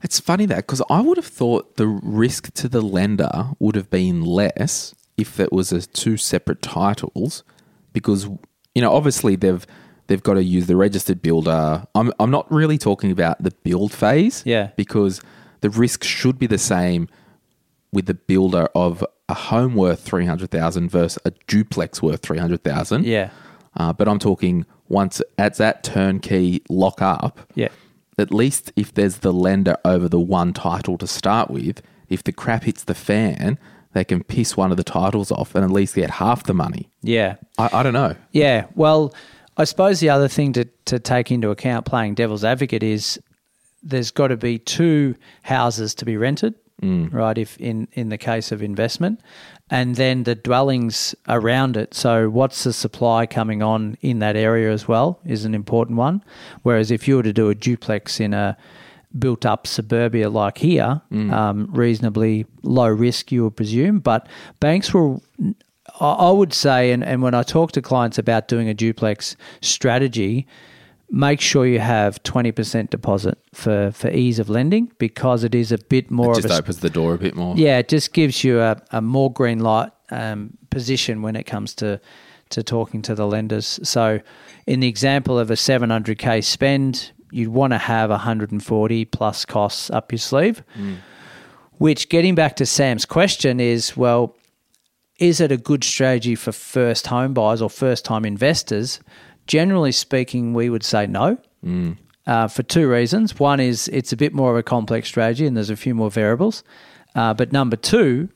It's 0.02 0.20
funny 0.20 0.46
that 0.48 0.58
because 0.58 0.82
I 0.90 1.02
would 1.02 1.18
have 1.18 1.26
thought 1.26 1.76
the 1.76 1.88
risk 1.88 2.54
to 2.56 2.70
the 2.70 2.82
lender 2.82 3.50
would 3.60 3.76
have 3.76 3.90
been 3.90 4.24
less 4.24 4.96
if 5.18 5.40
it 5.40 5.52
was 5.52 5.74
as 5.74 5.88
two 5.88 6.16
separate 6.18 6.62
titles, 6.62 7.44
because 7.92 8.26
you 8.74 8.82
know 8.82 8.94
obviously 8.94 9.36
they've 9.36 9.66
they've 10.10 10.22
got 10.22 10.34
to 10.34 10.44
use 10.44 10.68
the 10.68 10.76
registered 10.76 11.22
builder. 11.22 11.86
I'm 11.96 12.12
I'm 12.20 12.30
not 12.32 12.52
really 12.52 12.78
talking 12.78 13.12
about 13.12 13.42
the 13.42 13.52
build 13.64 13.94
phase, 13.94 14.44
Yeah. 14.46 14.72
because 14.76 15.22
the 15.62 15.70
risk 15.70 16.04
should 16.04 16.38
be 16.38 16.48
the 16.48 16.58
same 16.58 17.08
with 17.94 18.06
the 18.06 18.14
builder 18.14 18.68
of 18.76 19.04
a 19.30 19.34
home 19.34 19.76
worth 19.76 20.02
three 20.02 20.26
hundred 20.26 20.52
thousand 20.52 20.90
versus 20.90 21.18
a 21.26 21.32
duplex 21.48 22.02
worth 22.02 22.22
three 22.22 22.38
hundred 22.40 22.64
thousand. 22.64 23.06
Yeah. 23.06 23.30
Uh, 23.78 23.94
but 23.94 24.08
I'm 24.08 24.20
talking 24.20 24.66
once 24.90 25.22
at 25.38 25.56
that 25.58 25.84
turnkey 25.84 26.62
lock 26.70 27.02
up 27.02 27.40
Yeah. 27.56 27.70
at 28.18 28.34
least 28.34 28.72
if 28.76 28.94
there's 28.94 29.18
the 29.20 29.32
lender 29.32 29.78
over 29.86 30.10
the 30.10 30.20
one 30.20 30.52
title 30.54 30.98
to 30.98 31.06
start 31.08 31.50
with, 31.52 31.82
if 32.10 32.24
the 32.24 32.32
crap 32.32 32.64
hits 32.64 32.84
the 32.84 32.96
fan, 32.96 33.60
they 33.94 34.04
can 34.04 34.24
piss 34.24 34.58
one 34.58 34.72
of 34.72 34.78
the 34.78 34.84
titles 34.84 35.32
off 35.32 35.54
and 35.56 35.64
at 35.64 35.70
least 35.72 35.94
get 35.96 36.10
half 36.10 36.44
the 36.44 36.54
money. 36.56 36.90
Yeah. 37.04 37.36
I, 37.60 37.70
I 37.74 37.84
don't 37.84 37.94
know. 37.94 38.16
Yeah. 38.32 38.66
Well, 38.76 39.14
I 39.60 39.66
suppose 39.66 40.00
the 40.00 40.10
other 40.10 40.30
thing 40.30 40.54
to, 40.54 40.66
to 40.86 41.00
take 41.00 41.32
into 41.32 41.50
account 41.52 41.86
playing 41.86 42.16
devil's 42.16 42.46
advocate 42.46 42.82
is 42.82 43.20
there's 43.84 44.10
got 44.10 44.30
to 44.30 44.38
be 44.38 44.58
two 44.58 45.16
houses 45.44 45.94
to 45.96 46.06
be 46.06 46.16
rented, 46.16 46.56
right? 47.12 47.38
If 47.38 47.58
in, 47.58 47.90
in 47.92 48.08
the 48.08 48.18
case 48.18 48.54
of 48.54 48.64
investment, 48.64 49.20
and 49.70 49.98
then 49.98 50.24
the 50.24 50.34
dwellings 50.36 51.14
around 51.28 51.76
it. 51.76 51.94
So, 51.94 52.30
what's 52.30 52.64
the 52.64 52.72
supply 52.72 53.26
coming 53.26 53.62
on 53.62 53.98
in 54.02 54.20
that 54.20 54.38
area 54.38 54.72
as 54.72 54.88
well 54.88 55.20
is 55.26 55.44
an 55.44 55.54
important 55.54 55.98
one. 55.98 56.24
Whereas 56.64 56.90
if 56.90 57.06
you 57.06 57.18
were 57.18 57.24
to 57.24 57.34
do 57.34 57.50
a 57.50 57.56
duplex 57.56 58.22
in 58.22 58.34
a 58.34 58.56
built 59.18 59.46
up 59.46 59.68
suburbia 59.68 60.30
like 60.30 60.58
here, 60.60 61.02
um, 61.34 61.68
reasonably 61.72 62.46
low 62.64 62.88
risk, 62.88 63.32
you 63.32 63.44
would 63.44 63.58
presume, 63.58 64.00
but 64.00 64.28
banks 64.62 64.94
will 64.94 65.22
I 66.00 66.32
would 66.32 66.54
say, 66.54 66.92
and, 66.92 67.04
and 67.04 67.22
when 67.22 67.34
I 67.34 67.44
talk 67.44 67.72
to 67.74 67.82
clients 67.82 68.18
about 68.18 68.48
doing 68.48 68.70
a 68.70 68.74
duplex 68.74 69.36
strategy, 69.62 70.48
make 71.12 71.42
sure 71.42 71.66
you 71.66 71.80
have 71.80 72.22
20% 72.24 72.90
deposit 72.90 73.38
for, 73.54 73.92
for 73.92 74.10
ease 74.10 74.40
of 74.40 74.50
lending 74.50 74.92
because 74.98 75.44
it 75.44 75.56
is 75.56 75.72
a 75.72 75.78
bit 75.78 76.10
more 76.12 76.34
It 76.34 76.38
of 76.38 76.44
just 76.44 76.54
a. 76.54 76.58
opens 76.60 76.80
the 76.80 76.90
door 76.90 77.14
a 77.14 77.18
bit 77.18 77.36
more. 77.36 77.56
Yeah, 77.58 77.80
it 77.80 77.90
just 77.90 78.14
gives 78.14 78.44
you 78.44 78.62
a, 78.62 78.82
a 78.92 79.02
more 79.02 79.32
green 79.32 79.60
light 79.60 79.92
um, 80.12 80.58
position 80.70 81.22
when 81.22 81.36
it 81.36 81.44
comes 81.44 81.74
to, 81.76 82.00
to 82.52 82.64
talking 82.64 83.02
to 83.04 83.16
the 83.16 83.28
lenders. 83.28 83.80
So, 83.84 84.22
in 84.68 84.80
the 84.82 84.88
example 84.88 85.40
of 85.40 85.50
a 85.50 85.56
700k 85.56 86.44
spend, 86.44 87.12
you'd 87.32 87.50
want 87.50 87.74
to 87.74 87.78
have 87.78 88.10
140 88.10 89.06
plus 89.06 89.46
costs 89.46 89.90
up 89.90 90.12
your 90.12 90.20
sleeve. 90.20 90.64
Which, 91.80 92.10
getting 92.10 92.36
back 92.36 92.56
to 92.58 92.66
Sam's 92.66 93.06
question, 93.06 93.60
is 93.60 93.96
well, 93.96 94.36
is 95.20 95.40
it 95.40 95.52
a 95.52 95.58
good 95.58 95.84
strategy 95.84 96.36
for 96.36 96.52
first 96.52 97.08
home 97.08 97.34
buyers 97.34 97.62
or 97.62 97.70
first 97.70 98.04
time 98.06 98.26
investors? 98.26 99.00
Generally 99.48 99.92
speaking, 99.94 100.54
we 100.54 100.70
would 100.70 100.84
say 100.84 101.06
no. 101.08 101.38
Uh, 102.28 102.48
for 102.48 102.62
two 102.64 102.88
reasons. 102.90 103.40
One 103.40 103.60
is 103.60 103.88
it's 103.90 104.12
a 104.14 104.18
bit 104.18 104.34
more 104.34 104.52
of 104.52 104.58
a 104.58 104.64
complex 104.64 105.08
strategy 105.08 105.46
and 105.48 105.56
there's 105.58 105.70
a 105.72 105.76
few 105.76 105.96
more 105.96 106.12
variables. 106.12 106.64
Uh, 107.16 107.34
but 107.34 107.52
number 107.52 107.76
two, 107.76 108.30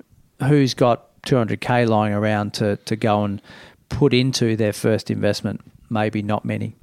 who's 0.47 0.73
got 0.73 1.21
200k 1.23 1.87
lying 1.87 2.13
around 2.13 2.53
to, 2.55 2.75
to 2.77 2.95
go 2.95 3.23
and 3.23 3.39
put 3.89 4.13
into 4.13 4.55
their 4.55 4.73
first 4.73 5.11
investment? 5.11 5.61
Maybe 5.91 6.21
not 6.23 6.43
many. 6.43 6.75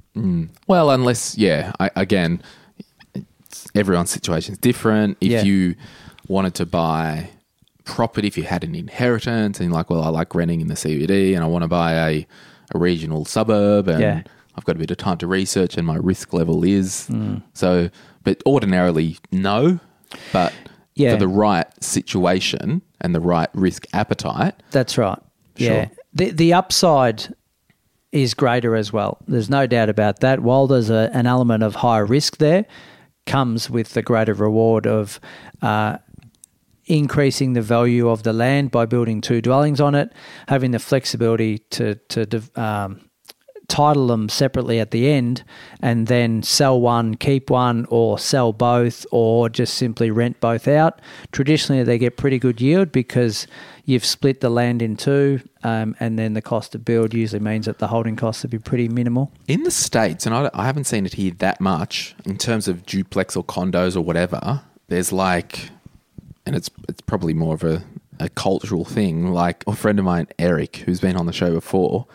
Well, 0.67 0.89
unless, 0.91 1.37
yeah, 1.37 1.73
I, 1.81 1.91
again, 1.97 2.41
everyone's 3.75 4.09
situation 4.09 4.53
is 4.53 4.57
different. 4.57 5.17
If 5.21 5.31
Yeah. 5.31 5.43
you 5.43 5.75
wanted 6.27 6.55
to 6.55 6.65
buy 6.65 7.29
property, 7.85 8.27
if 8.27 8.37
you 8.37 8.43
had 8.43 8.63
an 8.63 8.75
inheritance, 8.75 9.59
and 9.59 9.69
you're 9.69 9.75
like, 9.75 9.89
well, 9.89 10.03
I 10.03 10.09
like 10.09 10.33
renting 10.35 10.61
in 10.61 10.67
the 10.67 10.75
CBD, 10.75 11.35
and 11.35 11.43
I 11.43 11.47
want 11.47 11.63
to 11.63 11.67
buy 11.67 11.93
a, 11.93 12.27
a 12.75 12.79
regional 12.79 13.25
suburb, 13.25 13.87
and 13.87 13.99
Yeah. 14.01 14.23
I've 14.55 14.65
got 14.65 14.75
a 14.75 14.79
bit 14.79 14.91
of 14.91 14.97
time 14.97 15.17
to 15.19 15.27
research, 15.27 15.77
and 15.77 15.87
my 15.87 15.95
risk 15.95 16.33
level 16.33 16.63
is 16.63 17.07
Mm. 17.09 17.41
so. 17.53 17.89
But 18.23 18.41
ordinarily, 18.45 19.17
no. 19.31 19.79
But 20.33 20.53
Yeah. 20.95 21.13
for 21.13 21.17
the 21.19 21.27
right 21.27 21.67
situation 21.83 22.81
and 22.99 23.15
the 23.15 23.19
right 23.21 23.49
risk 23.53 23.87
appetite, 23.93 24.55
That's 24.71 24.97
right. 24.97 25.19
Yeah. 25.55 25.87
The 26.13 26.31
the 26.31 26.53
upside 26.53 27.33
is 28.11 28.33
greater 28.33 28.75
as 28.75 28.91
well. 28.91 29.17
There's 29.27 29.49
no 29.49 29.65
doubt 29.67 29.87
about 29.89 30.19
that. 30.19 30.41
While 30.41 30.67
there's 30.67 30.89
a, 30.89 31.09
an 31.13 31.25
element 31.27 31.63
of 31.63 31.75
higher 31.75 32.05
risk 32.05 32.37
there, 32.37 32.65
comes 33.25 33.69
with 33.69 33.93
the 33.93 34.01
greater 34.01 34.33
reward 34.33 34.85
of 34.85 35.19
uh, 35.61 35.97
increasing 36.91 37.53
the 37.53 37.61
value 37.61 38.09
of 38.09 38.23
the 38.23 38.33
land 38.33 38.69
by 38.69 38.85
building 38.85 39.21
two 39.21 39.41
dwellings 39.41 39.79
on 39.79 39.95
it, 39.95 40.11
having 40.49 40.71
the 40.71 40.79
flexibility 40.79 41.59
to 41.69 41.95
to 42.09 42.41
um, 42.55 43.09
title 43.69 44.07
them 44.07 44.27
separately 44.27 44.81
at 44.81 44.91
the 44.91 45.09
end, 45.09 45.45
and 45.81 46.07
then 46.07 46.43
sell 46.43 46.81
one, 46.81 47.15
keep 47.15 47.49
one, 47.49 47.87
or 47.89 48.19
sell 48.19 48.51
both, 48.51 49.05
or 49.11 49.47
just 49.47 49.75
simply 49.75 50.11
rent 50.11 50.37
both 50.41 50.67
out. 50.67 50.99
Traditionally, 51.31 51.81
they 51.83 51.97
get 51.97 52.17
pretty 52.17 52.37
good 52.37 52.59
yield 52.59 52.91
because 52.91 53.47
you've 53.85 54.03
split 54.03 54.41
the 54.41 54.49
land 54.49 54.81
in 54.81 54.97
two, 54.97 55.39
um, 55.63 55.95
and 56.01 56.19
then 56.19 56.33
the 56.33 56.41
cost 56.41 56.73
to 56.73 56.79
build 56.79 57.13
usually 57.13 57.39
means 57.39 57.65
that 57.65 57.79
the 57.79 57.87
holding 57.87 58.17
costs 58.17 58.43
would 58.43 58.51
be 58.51 58.59
pretty 58.59 58.89
minimal. 58.89 59.31
In 59.47 59.63
the 59.63 59.71
States, 59.71 60.25
and 60.25 60.35
I, 60.35 60.49
I 60.53 60.65
haven't 60.65 60.83
seen 60.83 61.05
it 61.05 61.13
here 61.13 61.31
that 61.39 61.61
much 61.61 62.13
in 62.25 62.37
terms 62.37 62.67
of 62.67 62.85
duplex 62.85 63.37
or 63.37 63.43
condos 63.45 63.95
or 63.95 64.01
whatever, 64.01 64.63
there's 64.89 65.13
like, 65.13 65.69
and 66.51 66.57
it's 66.57 66.69
it's 66.89 66.99
probably 67.01 67.33
more 67.33 67.53
of 67.55 67.63
a, 67.63 67.81
a 68.19 68.27
cultural 68.27 68.83
thing. 68.83 69.31
Like 69.31 69.63
a 69.67 69.73
friend 69.75 69.97
of 69.99 70.03
mine, 70.05 70.27
Eric, 70.37 70.75
who's 70.77 70.99
been 70.99 71.15
on 71.15 71.25
the 71.27 71.31
show 71.33 71.51
before, 71.53 72.05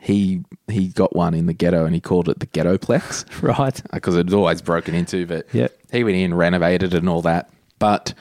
he 0.00 0.42
he 0.66 0.88
got 0.88 1.14
one 1.14 1.32
in 1.32 1.46
the 1.46 1.52
ghetto 1.52 1.84
and 1.86 1.94
he 1.94 2.00
called 2.00 2.28
it 2.28 2.40
the 2.40 2.46
ghettoplex 2.48 3.24
Right. 3.42 3.80
Uh, 3.80 3.88
because 3.92 4.16
it 4.16 4.26
was 4.26 4.34
always 4.34 4.60
broken 4.62 4.94
into. 4.96 5.26
But 5.26 5.46
Yep. 5.54 5.76
he 5.92 6.02
went 6.02 6.16
in, 6.16 6.34
renovated 6.34 6.92
and 6.92 7.08
all 7.08 7.22
that. 7.22 7.50
But 7.78 8.14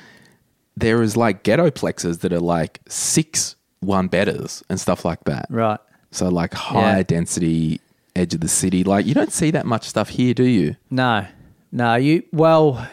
there 0.77 1.01
is 1.01 1.17
like 1.17 1.43
ghettoplexes 1.43 2.19
that 2.19 2.31
are 2.31 2.39
like 2.39 2.79
six 2.87 3.55
one 3.79 4.07
bedders 4.09 4.63
and 4.69 4.79
stuff 4.79 5.03
like 5.05 5.23
that. 5.23 5.47
Right. 5.49 5.79
So 6.11 6.29
like 6.29 6.53
high 6.53 6.97
Yeah. 6.97 7.03
density 7.03 7.81
edge 8.15 8.35
of 8.35 8.41
the 8.41 8.47
city. 8.47 8.83
Like 8.83 9.07
you 9.07 9.15
don't 9.15 9.31
see 9.33 9.49
that 9.51 9.65
much 9.65 9.87
stuff 9.89 10.09
here, 10.09 10.35
do 10.35 10.43
you? 10.43 10.75
No, 10.91 11.25
no. 11.71 11.95
You 11.95 12.21
well, 12.31 12.87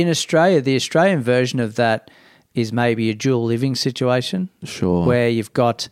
in 0.00 0.08
Australia, 0.08 0.60
the 0.60 0.76
Australian 0.76 1.20
version 1.22 1.60
of 1.60 1.74
that 1.76 2.10
is 2.54 2.72
maybe 2.72 3.10
a 3.10 3.14
dual 3.14 3.44
living 3.44 3.74
situation. 3.74 4.48
Sure. 4.64 5.06
where 5.06 5.28
you've 5.28 5.52
got 5.52 5.88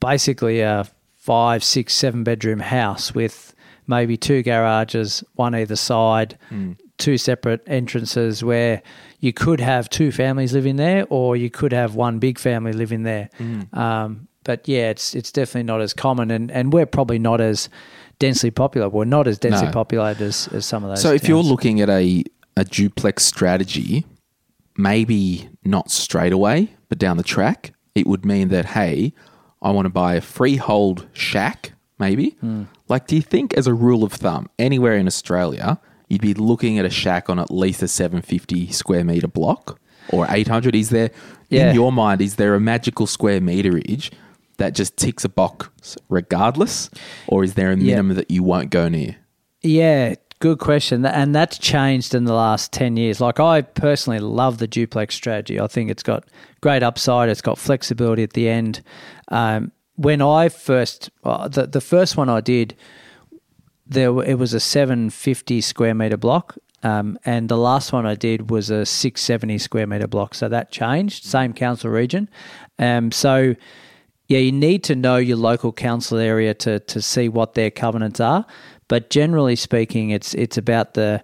basically 0.00 0.60
a 0.60 0.86
five, 1.16 1.64
six, 1.64 1.94
seven 1.94 2.22
bedroom 2.24 2.60
house 2.60 3.14
with 3.14 3.54
maybe 3.86 4.16
two 4.16 4.42
garages, 4.42 5.24
one 5.34 5.54
either 5.54 5.76
side, 5.76 6.38
two 6.98 7.18
separate 7.18 7.62
entrances 7.66 8.42
where 8.44 8.82
you 9.20 9.32
could 9.32 9.60
have 9.60 9.88
two 9.90 10.12
families 10.12 10.52
living 10.52 10.76
there 10.76 11.06
or 11.10 11.36
you 11.36 11.50
could 11.50 11.72
have 11.72 11.94
one 11.94 12.18
big 12.18 12.38
family 12.38 12.72
living 12.72 13.02
there. 13.02 13.28
Um, 13.72 14.28
but 14.44 14.68
yeah, 14.68 14.90
it's 14.90 15.14
it's 15.14 15.32
definitely 15.32 15.64
not 15.64 15.80
as 15.80 15.92
common 15.92 16.30
and, 16.30 16.50
and 16.52 16.72
we're 16.72 16.86
probably 16.86 17.18
not 17.18 17.40
as 17.40 17.68
densely 18.20 18.50
popular. 18.52 18.88
We're 18.88 19.04
not 19.04 19.26
as 19.26 19.38
densely 19.38 19.66
No. 19.66 19.72
populated 19.72 20.22
as, 20.22 20.48
as 20.52 20.64
some 20.64 20.84
of 20.84 20.90
those. 20.90 21.02
So 21.02 21.12
if 21.12 21.28
you're 21.28 21.42
looking 21.42 21.80
at 21.80 21.90
a 21.90 22.22
a 22.56 22.64
duplex 22.64 23.24
strategy, 23.24 24.04
maybe 24.76 25.48
not 25.64 25.90
straight 25.90 26.32
away, 26.32 26.74
but 26.88 26.98
down 26.98 27.16
the 27.16 27.22
track, 27.22 27.72
it 27.94 28.06
would 28.06 28.24
mean 28.24 28.48
that 28.48 28.66
hey, 28.66 29.12
I 29.62 29.70
want 29.70 29.86
to 29.86 29.90
buy 29.90 30.14
a 30.14 30.20
freehold 30.20 31.06
shack, 31.12 31.72
maybe. 31.98 32.30
Hmm. 32.40 32.64
Like, 32.88 33.06
do 33.06 33.16
you 33.16 33.22
think, 33.22 33.54
as 33.54 33.66
a 33.66 33.74
rule 33.74 34.04
of 34.04 34.12
thumb, 34.12 34.48
anywhere 34.58 34.96
in 34.96 35.06
Australia, 35.06 35.80
you'd 36.08 36.20
be 36.20 36.34
looking 36.34 36.78
at 36.78 36.84
a 36.84 36.90
shack 36.90 37.28
on 37.28 37.38
at 37.38 37.50
least 37.50 37.82
a 37.82 37.88
750 37.88 38.70
square 38.70 39.04
meter 39.04 39.26
block 39.28 39.80
or 40.10 40.26
800? 40.28 40.74
Is 40.74 40.90
there, 40.90 41.10
Yeah. 41.48 41.70
in 41.70 41.74
your 41.74 41.90
mind, 41.90 42.20
is 42.20 42.36
there 42.36 42.54
a 42.54 42.60
magical 42.60 43.06
square 43.06 43.40
meterage 43.40 44.12
that 44.58 44.74
just 44.74 44.96
ticks 44.96 45.24
a 45.24 45.28
box 45.28 45.96
regardless, 46.08 46.90
or 47.26 47.42
is 47.44 47.54
there 47.54 47.72
a 47.72 47.76
Yeah. 47.76 47.94
minimum 47.96 48.16
that 48.16 48.30
you 48.30 48.42
won't 48.42 48.70
go 48.70 48.88
near? 48.88 49.16
Yeah, 49.62 50.14
good 50.38 50.58
question. 50.58 51.04
And 51.04 51.34
that's 51.34 51.58
changed 51.58 52.14
in 52.14 52.24
the 52.24 52.34
last 52.34 52.72
10 52.72 52.96
years. 52.96 53.20
Like, 53.20 53.40
I 53.40 53.62
personally 53.62 54.20
love 54.20 54.58
the 54.58 54.66
duplex 54.66 55.14
strategy. 55.14 55.60
I 55.60 55.66
think 55.66 55.90
it's 55.90 56.02
got 56.02 56.24
great 56.60 56.82
upside, 56.82 57.28
it's 57.28 57.40
got 57.40 57.58
flexibility 57.58 58.22
at 58.22 58.32
the 58.32 58.48
end. 58.48 58.82
Um, 59.28 59.72
when 59.96 60.20
I 60.20 60.48
first, 60.48 61.10
uh, 61.24 61.48
the, 61.48 61.66
the 61.66 61.80
first 61.80 62.16
one 62.16 62.28
I 62.28 62.40
did, 62.40 62.76
there 63.86 64.08
it 64.24 64.38
was 64.38 64.52
a 64.52 64.60
750 64.60 65.60
square 65.60 65.94
meter 65.94 66.16
block. 66.16 66.56
Um, 66.82 67.18
and 67.24 67.48
the 67.48 67.56
last 67.56 67.92
one 67.92 68.06
I 68.06 68.14
did 68.14 68.50
was 68.50 68.70
a 68.70 68.84
670 68.84 69.58
square 69.58 69.86
meter 69.86 70.06
block. 70.06 70.34
So 70.34 70.48
that 70.48 70.70
changed, 70.70 71.24
same 71.24 71.52
council 71.52 71.90
region. 71.90 72.28
Um, 72.78 73.10
so, 73.10 73.54
yeah, 74.28 74.38
you 74.38 74.52
need 74.52 74.82
to 74.84 74.94
know 74.96 75.16
your 75.16 75.36
local 75.36 75.72
council 75.72 76.18
area 76.18 76.54
to, 76.54 76.80
to 76.80 77.00
see 77.02 77.28
what 77.28 77.54
their 77.54 77.70
covenants 77.70 78.20
are. 78.20 78.44
But 78.88 79.10
generally 79.10 79.56
speaking, 79.56 80.10
it's 80.10 80.34
it's 80.34 80.56
about 80.58 80.94
the 80.94 81.22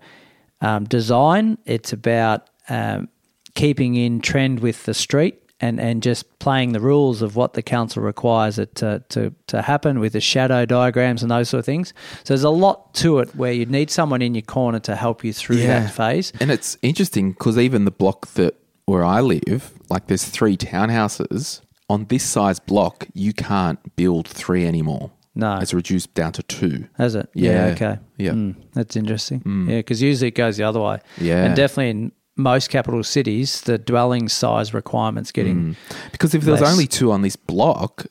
um, 0.61 0.85
design. 0.85 1.59
It's 1.65 1.93
about 1.93 2.49
um, 2.69 3.09
keeping 3.55 3.95
in 3.95 4.21
trend 4.21 4.61
with 4.61 4.85
the 4.85 4.95
street 4.95 5.39
and, 5.61 5.79
and 5.81 6.03
just 6.03 6.39
playing 6.41 6.73
the 6.73 6.81
rules 6.81 7.23
of 7.23 7.37
what 7.37 7.55
the 7.55 7.63
council 7.63 8.03
requires 8.03 8.59
it 8.59 8.75
to, 8.77 9.03
to, 9.11 9.33
to 9.47 9.63
happen 9.63 10.01
with 10.01 10.13
the 10.15 10.21
shadow 10.21 10.65
diagrams 10.67 11.23
and 11.23 11.31
those 11.31 11.49
sort 11.49 11.61
of 11.61 11.65
things. 11.67 11.95
So 12.25 12.35
there's 12.35 12.43
a 12.43 12.51
lot 12.51 12.95
to 12.95 13.21
it 13.21 13.35
where 13.37 13.53
you 13.53 13.67
need 13.67 13.89
someone 13.91 14.23
in 14.23 14.35
your 14.35 14.43
corner 14.43 14.81
to 14.81 14.97
help 14.97 15.23
you 15.23 15.33
through 15.33 15.57
Yeah. 15.59 15.81
that 15.81 15.93
phase. 15.93 16.33
And 16.41 16.51
it's 16.51 16.77
interesting 16.83 17.31
because 17.31 17.59
even 17.59 17.85
the 17.85 17.93
block 17.93 18.27
that 18.35 18.55
where 18.87 19.05
I 19.05 19.21
live, 19.21 19.73
like 19.89 20.09
there's 20.09 20.25
three 20.25 20.57
townhouses 20.57 21.61
on 21.93 22.07
this 22.07 22.25
size 22.25 22.59
block, 22.59 23.07
you 23.15 23.33
can't 23.33 23.79
build 23.97 24.27
three 24.27 24.67
anymore. 24.67 25.11
No. 25.35 25.57
it's 25.63 25.73
reduced 25.73 26.13
down 26.13 26.33
to 26.33 26.43
two. 26.43 26.87
Has 26.99 27.15
it? 27.15 27.29
Yeah. 27.35 27.73
okay. 27.75 27.99
Yeah. 28.19 28.33
Mm, 28.33 28.55
that's 28.75 28.97
interesting. 28.97 29.41
Yeah, 29.69 29.79
because 29.79 30.03
usually 30.03 30.29
it 30.29 30.35
goes 30.35 30.59
the 30.59 30.65
other 30.65 30.81
way. 30.81 30.99
Yeah. 31.19 31.45
And 31.45 31.57
definitely 31.57 31.89
in 31.91 32.13
most 32.37 32.69
capital 32.69 33.03
cities, 33.03 33.63
the 33.63 33.79
dwelling 33.79 34.29
size 34.29 34.75
requirements 34.75 35.33
getting. 35.33 35.77
Because 36.13 36.35
if 36.35 36.43
there 36.43 36.53
was 36.53 36.63
only 36.63 36.87
two 36.87 37.11
on 37.13 37.23
this 37.23 37.37
block, 37.37 38.07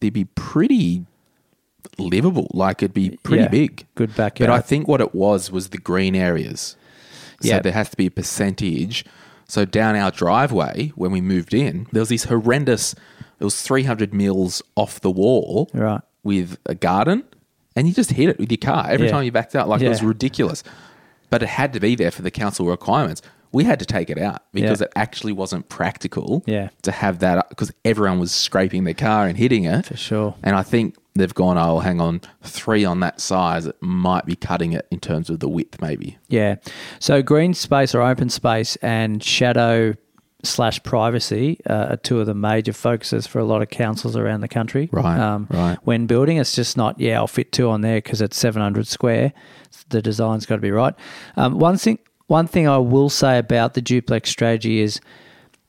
they'd 0.00 0.12
be 0.12 0.26
pretty 0.26 1.04
livable. 1.98 2.48
Like 2.54 2.82
it'd 2.84 2.94
be 2.94 3.18
pretty 3.24 3.42
Yeah. 3.44 3.48
big. 3.48 3.84
Good 3.96 4.14
backyard. 4.14 4.48
But 4.48 4.54
I 4.54 4.60
think 4.60 4.86
what 4.86 5.00
it 5.00 5.14
was 5.14 5.50
was 5.50 5.70
the 5.70 5.78
green 5.78 6.14
areas. 6.14 6.76
So 7.40 7.48
Yeah. 7.48 7.60
there 7.60 7.72
has 7.72 7.90
to 7.90 7.96
be 7.96 8.06
a 8.06 8.10
percentage. 8.12 9.04
So 9.46 9.64
down 9.64 9.96
our 9.96 10.10
driveway 10.10 10.92
when 10.94 11.10
we 11.10 11.20
moved 11.20 11.52
in, 11.54 11.86
there 11.92 12.00
was 12.00 12.08
this 12.08 12.24
horrendous. 12.24 12.94
It 13.40 13.44
was 13.44 13.60
three 13.60 13.82
hundred 13.82 14.14
mils 14.14 14.62
off 14.76 15.00
the 15.00 15.10
wall, 15.10 15.68
Right. 15.74 16.00
with 16.22 16.56
a 16.66 16.74
garden, 16.74 17.24
and 17.76 17.86
you 17.86 17.92
just 17.94 18.12
hit 18.12 18.28
it 18.30 18.38
with 18.38 18.50
your 18.50 18.58
car 18.58 18.86
every 18.88 19.06
Yeah. 19.06 19.12
time 19.12 19.24
you 19.24 19.32
backed 19.32 19.54
out. 19.54 19.68
Like 19.68 19.82
it 19.82 19.88
was 19.88 20.02
ridiculous. 20.02 20.62
But 21.30 21.42
it 21.42 21.48
had 21.48 21.72
to 21.72 21.80
be 21.80 21.94
there 21.96 22.10
for 22.10 22.22
the 22.22 22.30
council 22.30 22.66
requirements. 22.66 23.20
We 23.52 23.64
had 23.64 23.78
to 23.80 23.84
take 23.86 24.10
it 24.10 24.18
out 24.18 24.42
because 24.52 24.80
Yeah. 24.80 24.86
it 24.86 24.92
actually 24.96 25.32
wasn't 25.32 25.68
practical 25.68 26.42
Yeah. 26.46 26.68
to 26.82 26.90
have 26.92 27.18
that 27.20 27.48
because 27.50 27.70
everyone 27.84 28.18
was 28.18 28.32
scraping 28.32 28.84
their 28.84 28.94
car 28.94 29.26
and 29.26 29.36
hitting 29.38 29.64
it. 29.64 29.86
For 29.86 29.96
sure. 29.96 30.34
And 30.42 30.56
I 30.56 30.62
think 30.62 30.96
they've 31.14 31.34
gone, 31.34 31.56
oh, 31.58 31.78
hang 31.78 32.00
on, 32.00 32.20
three 32.42 32.84
on 32.84 33.00
that 33.00 33.20
size, 33.20 33.66
it 33.66 33.76
might 33.80 34.26
be 34.26 34.34
cutting 34.36 34.72
it 34.72 34.86
in 34.90 35.00
terms 35.00 35.30
of 35.30 35.40
the 35.40 35.48
width, 35.48 35.80
maybe. 35.80 36.18
Yeah. 36.28 36.56
So 36.98 37.22
green 37.22 37.54
space 37.54 37.94
or 37.94 38.02
open 38.02 38.28
space 38.28 38.76
and 38.76 39.22
shadow 39.22 39.94
slash 40.42 40.82
privacy 40.82 41.58
uh, 41.68 41.86
are 41.90 41.96
two 41.96 42.20
of 42.20 42.26
the 42.26 42.34
major 42.34 42.72
focuses 42.72 43.26
for 43.26 43.38
a 43.38 43.44
lot 43.44 43.62
of 43.62 43.70
councils 43.70 44.16
around 44.16 44.40
the 44.40 44.48
country. 44.48 44.90
Um, 45.18 45.46
Right, 45.50 45.68
right. 45.68 45.78
When 45.84 46.06
building, 46.06 46.36
it's 46.36 46.54
just 46.54 46.76
not, 46.76 47.00
yeah, 47.00 47.16
I'll 47.16 47.26
fit 47.26 47.52
two 47.52 47.70
on 47.70 47.80
there 47.80 47.98
because 47.98 48.20
it's 48.20 48.36
700 48.36 48.86
square. 48.86 49.32
The 49.88 50.02
design's 50.02 50.46
got 50.46 50.56
to 50.56 50.60
be 50.60 50.70
right. 50.70 50.94
Um, 51.36 51.58
one 51.58 51.78
thing, 51.78 51.98
one 52.26 52.46
thing 52.46 52.66
I 52.68 52.78
will 52.78 53.10
say 53.10 53.38
about 53.38 53.74
the 53.74 53.82
duplex 53.82 54.30
strategy 54.30 54.80
is 54.80 55.00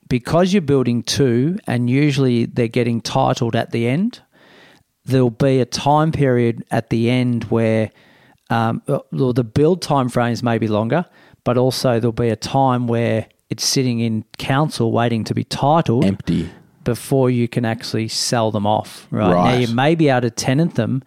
because 0.07 0.53
you're 0.53 0.61
building 0.61 1.03
two 1.03 1.57
and 1.67 1.89
usually 1.89 2.45
they're 2.45 2.67
getting 2.67 3.01
titled 3.01 3.55
at 3.55 3.71
the 3.71 3.87
end, 3.87 4.21
there'll 5.05 5.29
be 5.29 5.59
a 5.59 5.65
time 5.65 6.11
period 6.11 6.63
at 6.71 6.89
the 6.89 7.09
end 7.09 7.45
where 7.45 7.91
um, 8.49 8.81
well, 8.87 9.33
the 9.33 9.43
build 9.43 9.81
time 9.81 10.09
frames 10.09 10.43
may 10.43 10.57
be 10.57 10.67
longer, 10.67 11.05
but 11.43 11.57
also 11.57 11.99
there'll 11.99 12.11
be 12.11 12.29
a 12.29 12.35
time 12.35 12.87
where 12.87 13.27
it's 13.49 13.65
sitting 13.65 13.99
in 13.99 14.23
council 14.37 14.91
waiting 14.91 15.23
to 15.23 15.33
be 15.33 15.43
titled 15.43 16.05
Empty. 16.05 16.49
before 16.83 17.29
you 17.29 17.47
can 17.47 17.65
actually 17.65 18.07
sell 18.07 18.51
them 18.51 18.67
off. 18.67 19.07
Right, 19.11 19.33
now 19.33 19.57
you 19.57 19.73
may 19.73 19.95
be 19.95 20.09
able 20.09 20.21
to 20.21 20.31
tenant 20.31 20.75
them, 20.75 21.03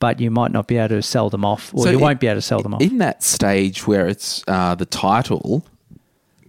but 0.00 0.20
you 0.20 0.30
might 0.30 0.50
not 0.50 0.66
be 0.68 0.76
able 0.76 0.96
to 0.96 1.02
sell 1.02 1.30
them 1.30 1.44
off, 1.44 1.72
or 1.74 1.84
So 1.84 1.90
you 1.90 1.96
in- 1.96 2.02
won't 2.02 2.20
be 2.20 2.26
able 2.26 2.38
to 2.38 2.42
sell 2.42 2.60
them 2.60 2.74
off. 2.74 2.82
In 2.82 2.98
that 2.98 3.22
stage 3.22 3.86
where 3.86 4.06
it's 4.06 4.42
uh, 4.48 4.74
the 4.74 4.86
title, 4.86 5.64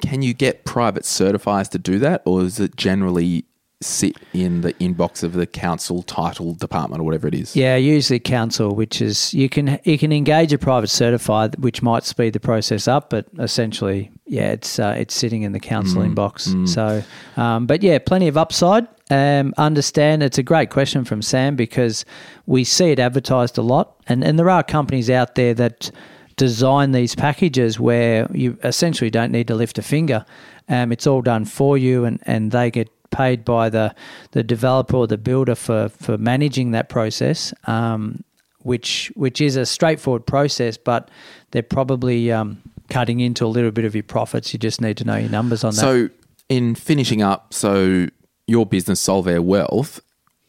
can 0.01 0.21
you 0.21 0.33
get 0.33 0.65
private 0.65 1.03
certifiers 1.03 1.69
to 1.69 1.77
do 1.79 1.99
that, 1.99 2.21
or 2.25 2.41
is 2.41 2.59
it 2.59 2.75
generally 2.75 3.45
sit 3.83 4.17
in 4.33 4.61
the 4.61 4.73
inbox 4.73 5.23
of 5.23 5.33
the 5.33 5.45
council 5.45 6.01
title 6.03 6.53
department 6.53 7.01
or 7.01 7.03
whatever 7.03 7.27
it 7.27 7.35
is? 7.35 7.55
Yeah, 7.55 7.75
usually 7.75 8.19
council, 8.19 8.75
which 8.75 9.01
is 9.01 9.33
you 9.33 9.49
can 9.49 9.79
you 9.83 9.97
can 9.97 10.11
engage 10.11 10.53
a 10.53 10.57
private 10.57 10.89
certified, 10.89 11.55
which 11.63 11.81
might 11.81 12.03
speed 12.03 12.33
the 12.33 12.39
process 12.39 12.87
up, 12.87 13.09
but 13.09 13.25
essentially, 13.39 14.11
yeah, 14.25 14.51
it's 14.51 14.79
uh, 14.79 14.95
it's 14.97 15.13
sitting 15.13 15.43
in 15.43 15.51
the 15.51 15.59
council 15.59 16.01
inbox. 16.01 16.67
So, 16.67 17.03
um, 17.37 17.65
but 17.65 17.83
yeah, 17.83 17.99
plenty 17.99 18.27
of 18.27 18.37
upside. 18.37 18.87
Um, 19.11 19.53
understand 19.57 20.23
it's 20.23 20.37
a 20.37 20.43
great 20.43 20.69
question 20.69 21.03
from 21.03 21.21
Sam 21.21 21.55
because 21.55 22.05
we 22.45 22.63
see 22.63 22.91
it 22.91 22.99
advertised 22.99 23.57
a 23.57 23.61
lot, 23.61 23.95
and 24.07 24.23
and 24.23 24.39
there 24.39 24.49
are 24.49 24.63
companies 24.63 25.09
out 25.09 25.35
there 25.35 25.53
that 25.53 25.91
design 26.35 26.91
these 26.91 27.15
packages 27.15 27.79
where 27.79 28.27
you 28.33 28.57
essentially 28.63 29.09
don't 29.09 29.31
need 29.31 29.47
to 29.47 29.55
lift 29.55 29.77
a 29.77 29.81
finger. 29.81 30.25
Um, 30.69 30.91
it's 30.91 31.05
all 31.05 31.21
done 31.21 31.45
for 31.45 31.77
you, 31.77 32.05
and, 32.05 32.19
and 32.23 32.51
they 32.51 32.71
get 32.71 32.89
paid 33.13 33.45
by 33.45 33.69
the 33.69 33.95
the 34.31 34.43
developer 34.43 34.97
or 34.97 35.07
the 35.07 35.17
builder 35.17 35.55
for 35.55 35.89
for 35.89 36.17
managing 36.17 36.71
that 36.71 36.89
process. 36.89 37.53
Um, 37.65 38.23
which 38.63 39.11
which 39.15 39.41
is 39.41 39.55
a 39.55 39.65
straightforward 39.65 40.25
process, 40.25 40.77
but 40.77 41.09
they're 41.51 41.61
probably 41.61 42.31
um, 42.31 42.61
cutting 42.89 43.19
into 43.19 43.45
a 43.45 43.47
little 43.47 43.71
bit 43.71 43.85
of 43.85 43.93
your 43.93 44.03
profits. 44.03 44.53
You 44.53 44.59
just 44.59 44.81
need 44.81 44.97
to 44.97 45.03
know 45.03 45.17
your 45.17 45.29
numbers 45.29 45.63
on 45.63 45.75
that. 45.75 45.81
So, 45.81 46.09
in 46.49 46.75
finishing 46.75 47.21
up, 47.21 47.53
so 47.53 48.07
your 48.47 48.65
business 48.65 49.05
Solvere 49.05 49.43
Wealth, 49.43 49.99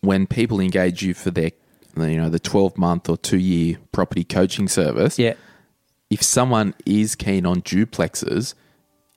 when 0.00 0.26
people 0.26 0.61
engage 0.61 1.02
you 1.02 1.14
for 1.14 1.30
their, 1.30 1.50
you 1.97 2.16
know, 2.16 2.30
the 2.30 2.38
twelve 2.38 2.78
month 2.78 3.09
or 3.09 3.16
two 3.16 3.38
year 3.38 3.78
property 3.92 4.25
coaching 4.25 4.68
service, 4.68 5.18
yeah, 5.18 5.35
if 6.09 6.23
someone 6.23 6.75
is 6.87 7.14
keen 7.16 7.44
on 7.44 7.62
duplexes, 7.62 8.54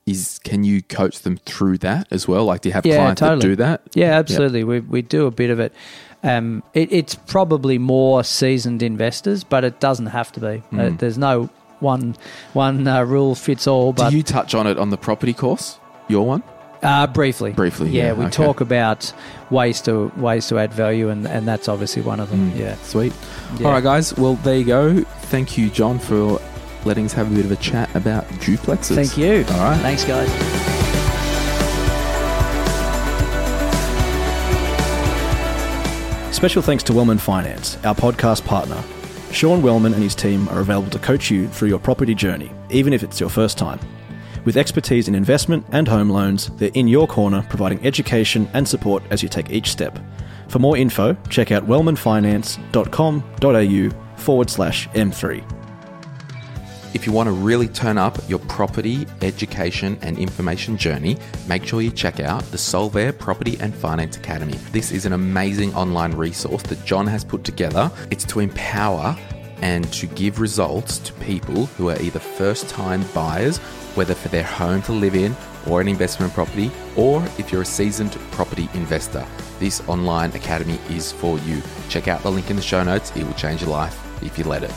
is 0.07 0.39
can 0.43 0.63
you 0.63 0.81
coach 0.81 1.19
them 1.19 1.37
through 1.45 1.77
that 1.79 2.07
as 2.09 2.27
well? 2.27 2.45
Like, 2.45 2.61
do 2.61 2.69
you 2.69 2.73
have 2.73 2.85
yeah, 2.85 2.95
clients 2.95 3.19
totally. 3.19 3.39
that 3.39 3.47
do 3.47 3.55
that? 3.57 3.81
Yeah, 3.93 4.17
absolutely. 4.17 4.63
We 4.63 4.79
we 4.79 5.01
do 5.03 5.27
a 5.27 5.31
bit 5.31 5.51
of 5.51 5.59
it. 5.59 5.73
Um, 6.23 6.63
it. 6.73 6.91
It's 6.91 7.13
probably 7.13 7.77
more 7.77 8.23
seasoned 8.23 8.81
investors, 8.81 9.43
but 9.43 9.63
it 9.63 9.79
doesn't 9.79 10.07
have 10.07 10.31
to 10.31 10.39
be. 10.39 10.63
Uh, 10.75 10.89
there's 10.97 11.17
no 11.17 11.49
one 11.79 12.15
one 12.53 12.87
uh, 12.87 13.03
rule 13.03 13.35
fits 13.35 13.67
all. 13.67 13.93
But 13.93 14.09
do 14.09 14.17
you 14.17 14.23
touch 14.23 14.55
on 14.55 14.65
it 14.65 14.79
on 14.79 14.89
the 14.89 14.97
property 14.97 15.33
course? 15.33 15.77
Your 16.07 16.25
one? 16.25 16.41
Uh, 16.81 17.07
briefly. 17.07 17.51
Briefly, 17.51 17.89
Yeah, 17.89 18.05
yeah, 18.05 18.13
we 18.13 18.25
okay. 18.25 18.31
talk 18.31 18.61
about 18.61 19.11
ways 19.49 19.81
to 19.81 20.11
ways 20.15 20.47
to 20.47 20.59
add 20.59 20.71
value, 20.73 21.09
and, 21.09 21.27
and 21.27 21.47
that's 21.47 21.67
obviously 21.67 22.01
one 22.01 22.19
of 22.19 22.29
them. 22.29 22.55
Yeah. 22.55 22.75
Sweet. 22.77 23.13
Yeah. 23.57 23.67
All 23.67 23.73
right, 23.73 23.83
guys. 23.83 24.15
Well, 24.15 24.35
there 24.35 24.57
you 24.57 24.63
go. 24.63 25.01
Thank 25.01 25.57
you, 25.57 25.69
John, 25.69 25.99
for 25.99 26.39
letting 26.87 27.05
us 27.05 27.13
have 27.13 27.31
a 27.31 27.35
bit 27.35 27.45
of 27.45 27.51
a 27.51 27.55
chat 27.57 27.93
about 27.95 28.25
duplexes. 28.39 28.95
Thank 28.95 29.17
you. 29.17 29.45
All 29.55 29.63
right. 29.63 29.79
Thanks, 29.81 30.03
guys. 30.03 30.27
Special 36.35 36.61
thanks 36.61 36.83
to 36.83 36.93
Wellman 36.93 37.17
Finance, 37.17 37.77
our 37.83 37.95
podcast 37.95 38.45
partner. 38.45 38.81
Sean 39.31 39.61
Wellman 39.61 39.93
and 39.93 40.03
his 40.03 40.15
team 40.15 40.47
are 40.49 40.59
available 40.59 40.89
to 40.91 40.99
coach 40.99 41.31
you 41.31 41.47
through 41.47 41.69
your 41.69 41.79
property 41.79 42.13
journey, 42.13 42.51
even 42.69 42.93
if 42.93 43.03
it's 43.03 43.19
your 43.19 43.29
first 43.29 43.57
time. 43.57 43.79
With 44.45 44.55
expertise 44.55 45.07
in 45.07 45.15
investment 45.15 45.65
and 45.71 45.87
home 45.87 46.09
loans, 46.09 46.49
they're 46.57 46.69
in 46.73 46.87
your 46.87 47.07
corner 47.07 47.45
providing 47.49 47.83
education 47.85 48.47
and 48.53 48.67
support 48.67 49.03
as 49.09 49.23
you 49.23 49.29
take 49.29 49.49
each 49.49 49.71
step. 49.71 49.97
For 50.47 50.59
more 50.59 50.77
info, 50.77 51.17
check 51.29 51.51
out 51.51 51.67
wellmanfinance.com.au 51.67 54.17
forward 54.17 54.49
slash 54.49 54.87
M3. 54.89 55.56
If 56.93 57.05
you 57.05 57.11
want 57.11 57.27
to 57.27 57.33
really 57.33 57.67
turn 57.67 57.97
up 57.97 58.17
your 58.29 58.39
property, 58.39 59.05
education, 59.21 59.99
and 60.01 60.17
information 60.17 60.77
journey, 60.77 61.17
make 61.47 61.65
sure 61.65 61.81
you 61.81 61.91
check 61.91 62.19
out 62.19 62.43
the 62.45 62.57
Solvere 62.57 63.17
Property 63.17 63.57
and 63.59 63.75
Finance 63.75 64.17
Academy. 64.17 64.57
This 64.71 64.91
is 64.91 65.05
an 65.05 65.13
amazing 65.13 65.73
online 65.75 66.13
resource 66.13 66.63
that 66.63 66.83
John 66.85 67.05
has 67.05 67.23
put 67.23 67.43
together. 67.43 67.91
It's 68.09 68.23
to 68.25 68.39
empower 68.39 69.17
and 69.61 69.91
to 69.93 70.07
give 70.07 70.39
results 70.39 70.99
to 70.99 71.13
people 71.13 71.65
who 71.65 71.89
are 71.89 72.01
either 72.01 72.19
first 72.19 72.69
time 72.69 73.03
buyers, 73.13 73.57
whether 73.95 74.15
for 74.15 74.29
their 74.29 74.43
home 74.43 74.81
to 74.83 74.93
live 74.93 75.15
in 75.15 75.35
or 75.67 75.81
an 75.81 75.89
investment 75.89 76.33
property, 76.33 76.71
or 76.95 77.21
if 77.37 77.51
you're 77.51 77.63
a 77.63 77.65
seasoned 77.65 78.13
property 78.31 78.69
investor. 78.73 79.25
This 79.59 79.81
online 79.89 80.31
academy 80.31 80.79
is 80.89 81.11
for 81.11 81.37
you. 81.39 81.61
Check 81.89 82.07
out 82.07 82.23
the 82.23 82.31
link 82.31 82.49
in 82.49 82.55
the 82.55 82.61
show 82.61 82.83
notes, 82.83 83.11
it 83.15 83.25
will 83.25 83.33
change 83.33 83.61
your 83.61 83.71
life 83.71 84.23
if 84.23 84.37
you 84.37 84.45
let 84.45 84.63
it. 84.63 84.71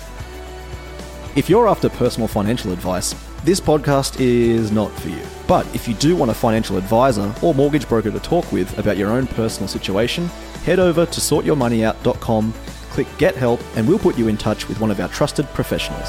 If 1.37 1.49
you're 1.49 1.69
after 1.69 1.89
personal 1.89 2.27
financial 2.27 2.73
advice, 2.73 3.15
this 3.45 3.61
podcast 3.61 4.21
is 4.21 4.73
not 4.73 4.91
for 4.99 5.11
you. 5.11 5.23
But 5.47 5.65
if 5.73 5.87
you 5.87 5.95
do 5.95 6.17
want 6.17 6.33
a 6.33 6.35
financial 6.35 6.77
advisor 6.77 7.33
or 7.41 7.55
mortgage 7.55 7.89
broker 7.89 8.11
to 8.11 8.19
talk 8.19 8.51
with 8.51 8.77
about 8.79 8.97
your 8.97 9.11
own 9.11 9.29
personal 9.29 9.69
situation, 9.69 10.27
head 10.65 10.81
over 10.81 11.07
to 11.07 11.21
sortyourmoneyout.com, 11.21 12.53
click 12.91 13.07
Get 13.17 13.37
Help, 13.37 13.61
and 13.77 13.87
we'll 13.87 14.01
put 14.01 14.19
you 14.19 14.27
in 14.27 14.37
touch 14.37 14.67
with 14.69 14.81
one 14.81 14.91
of 14.91 14.99
our 14.99 15.09
trusted 15.09 15.47
professionals. 15.55 16.09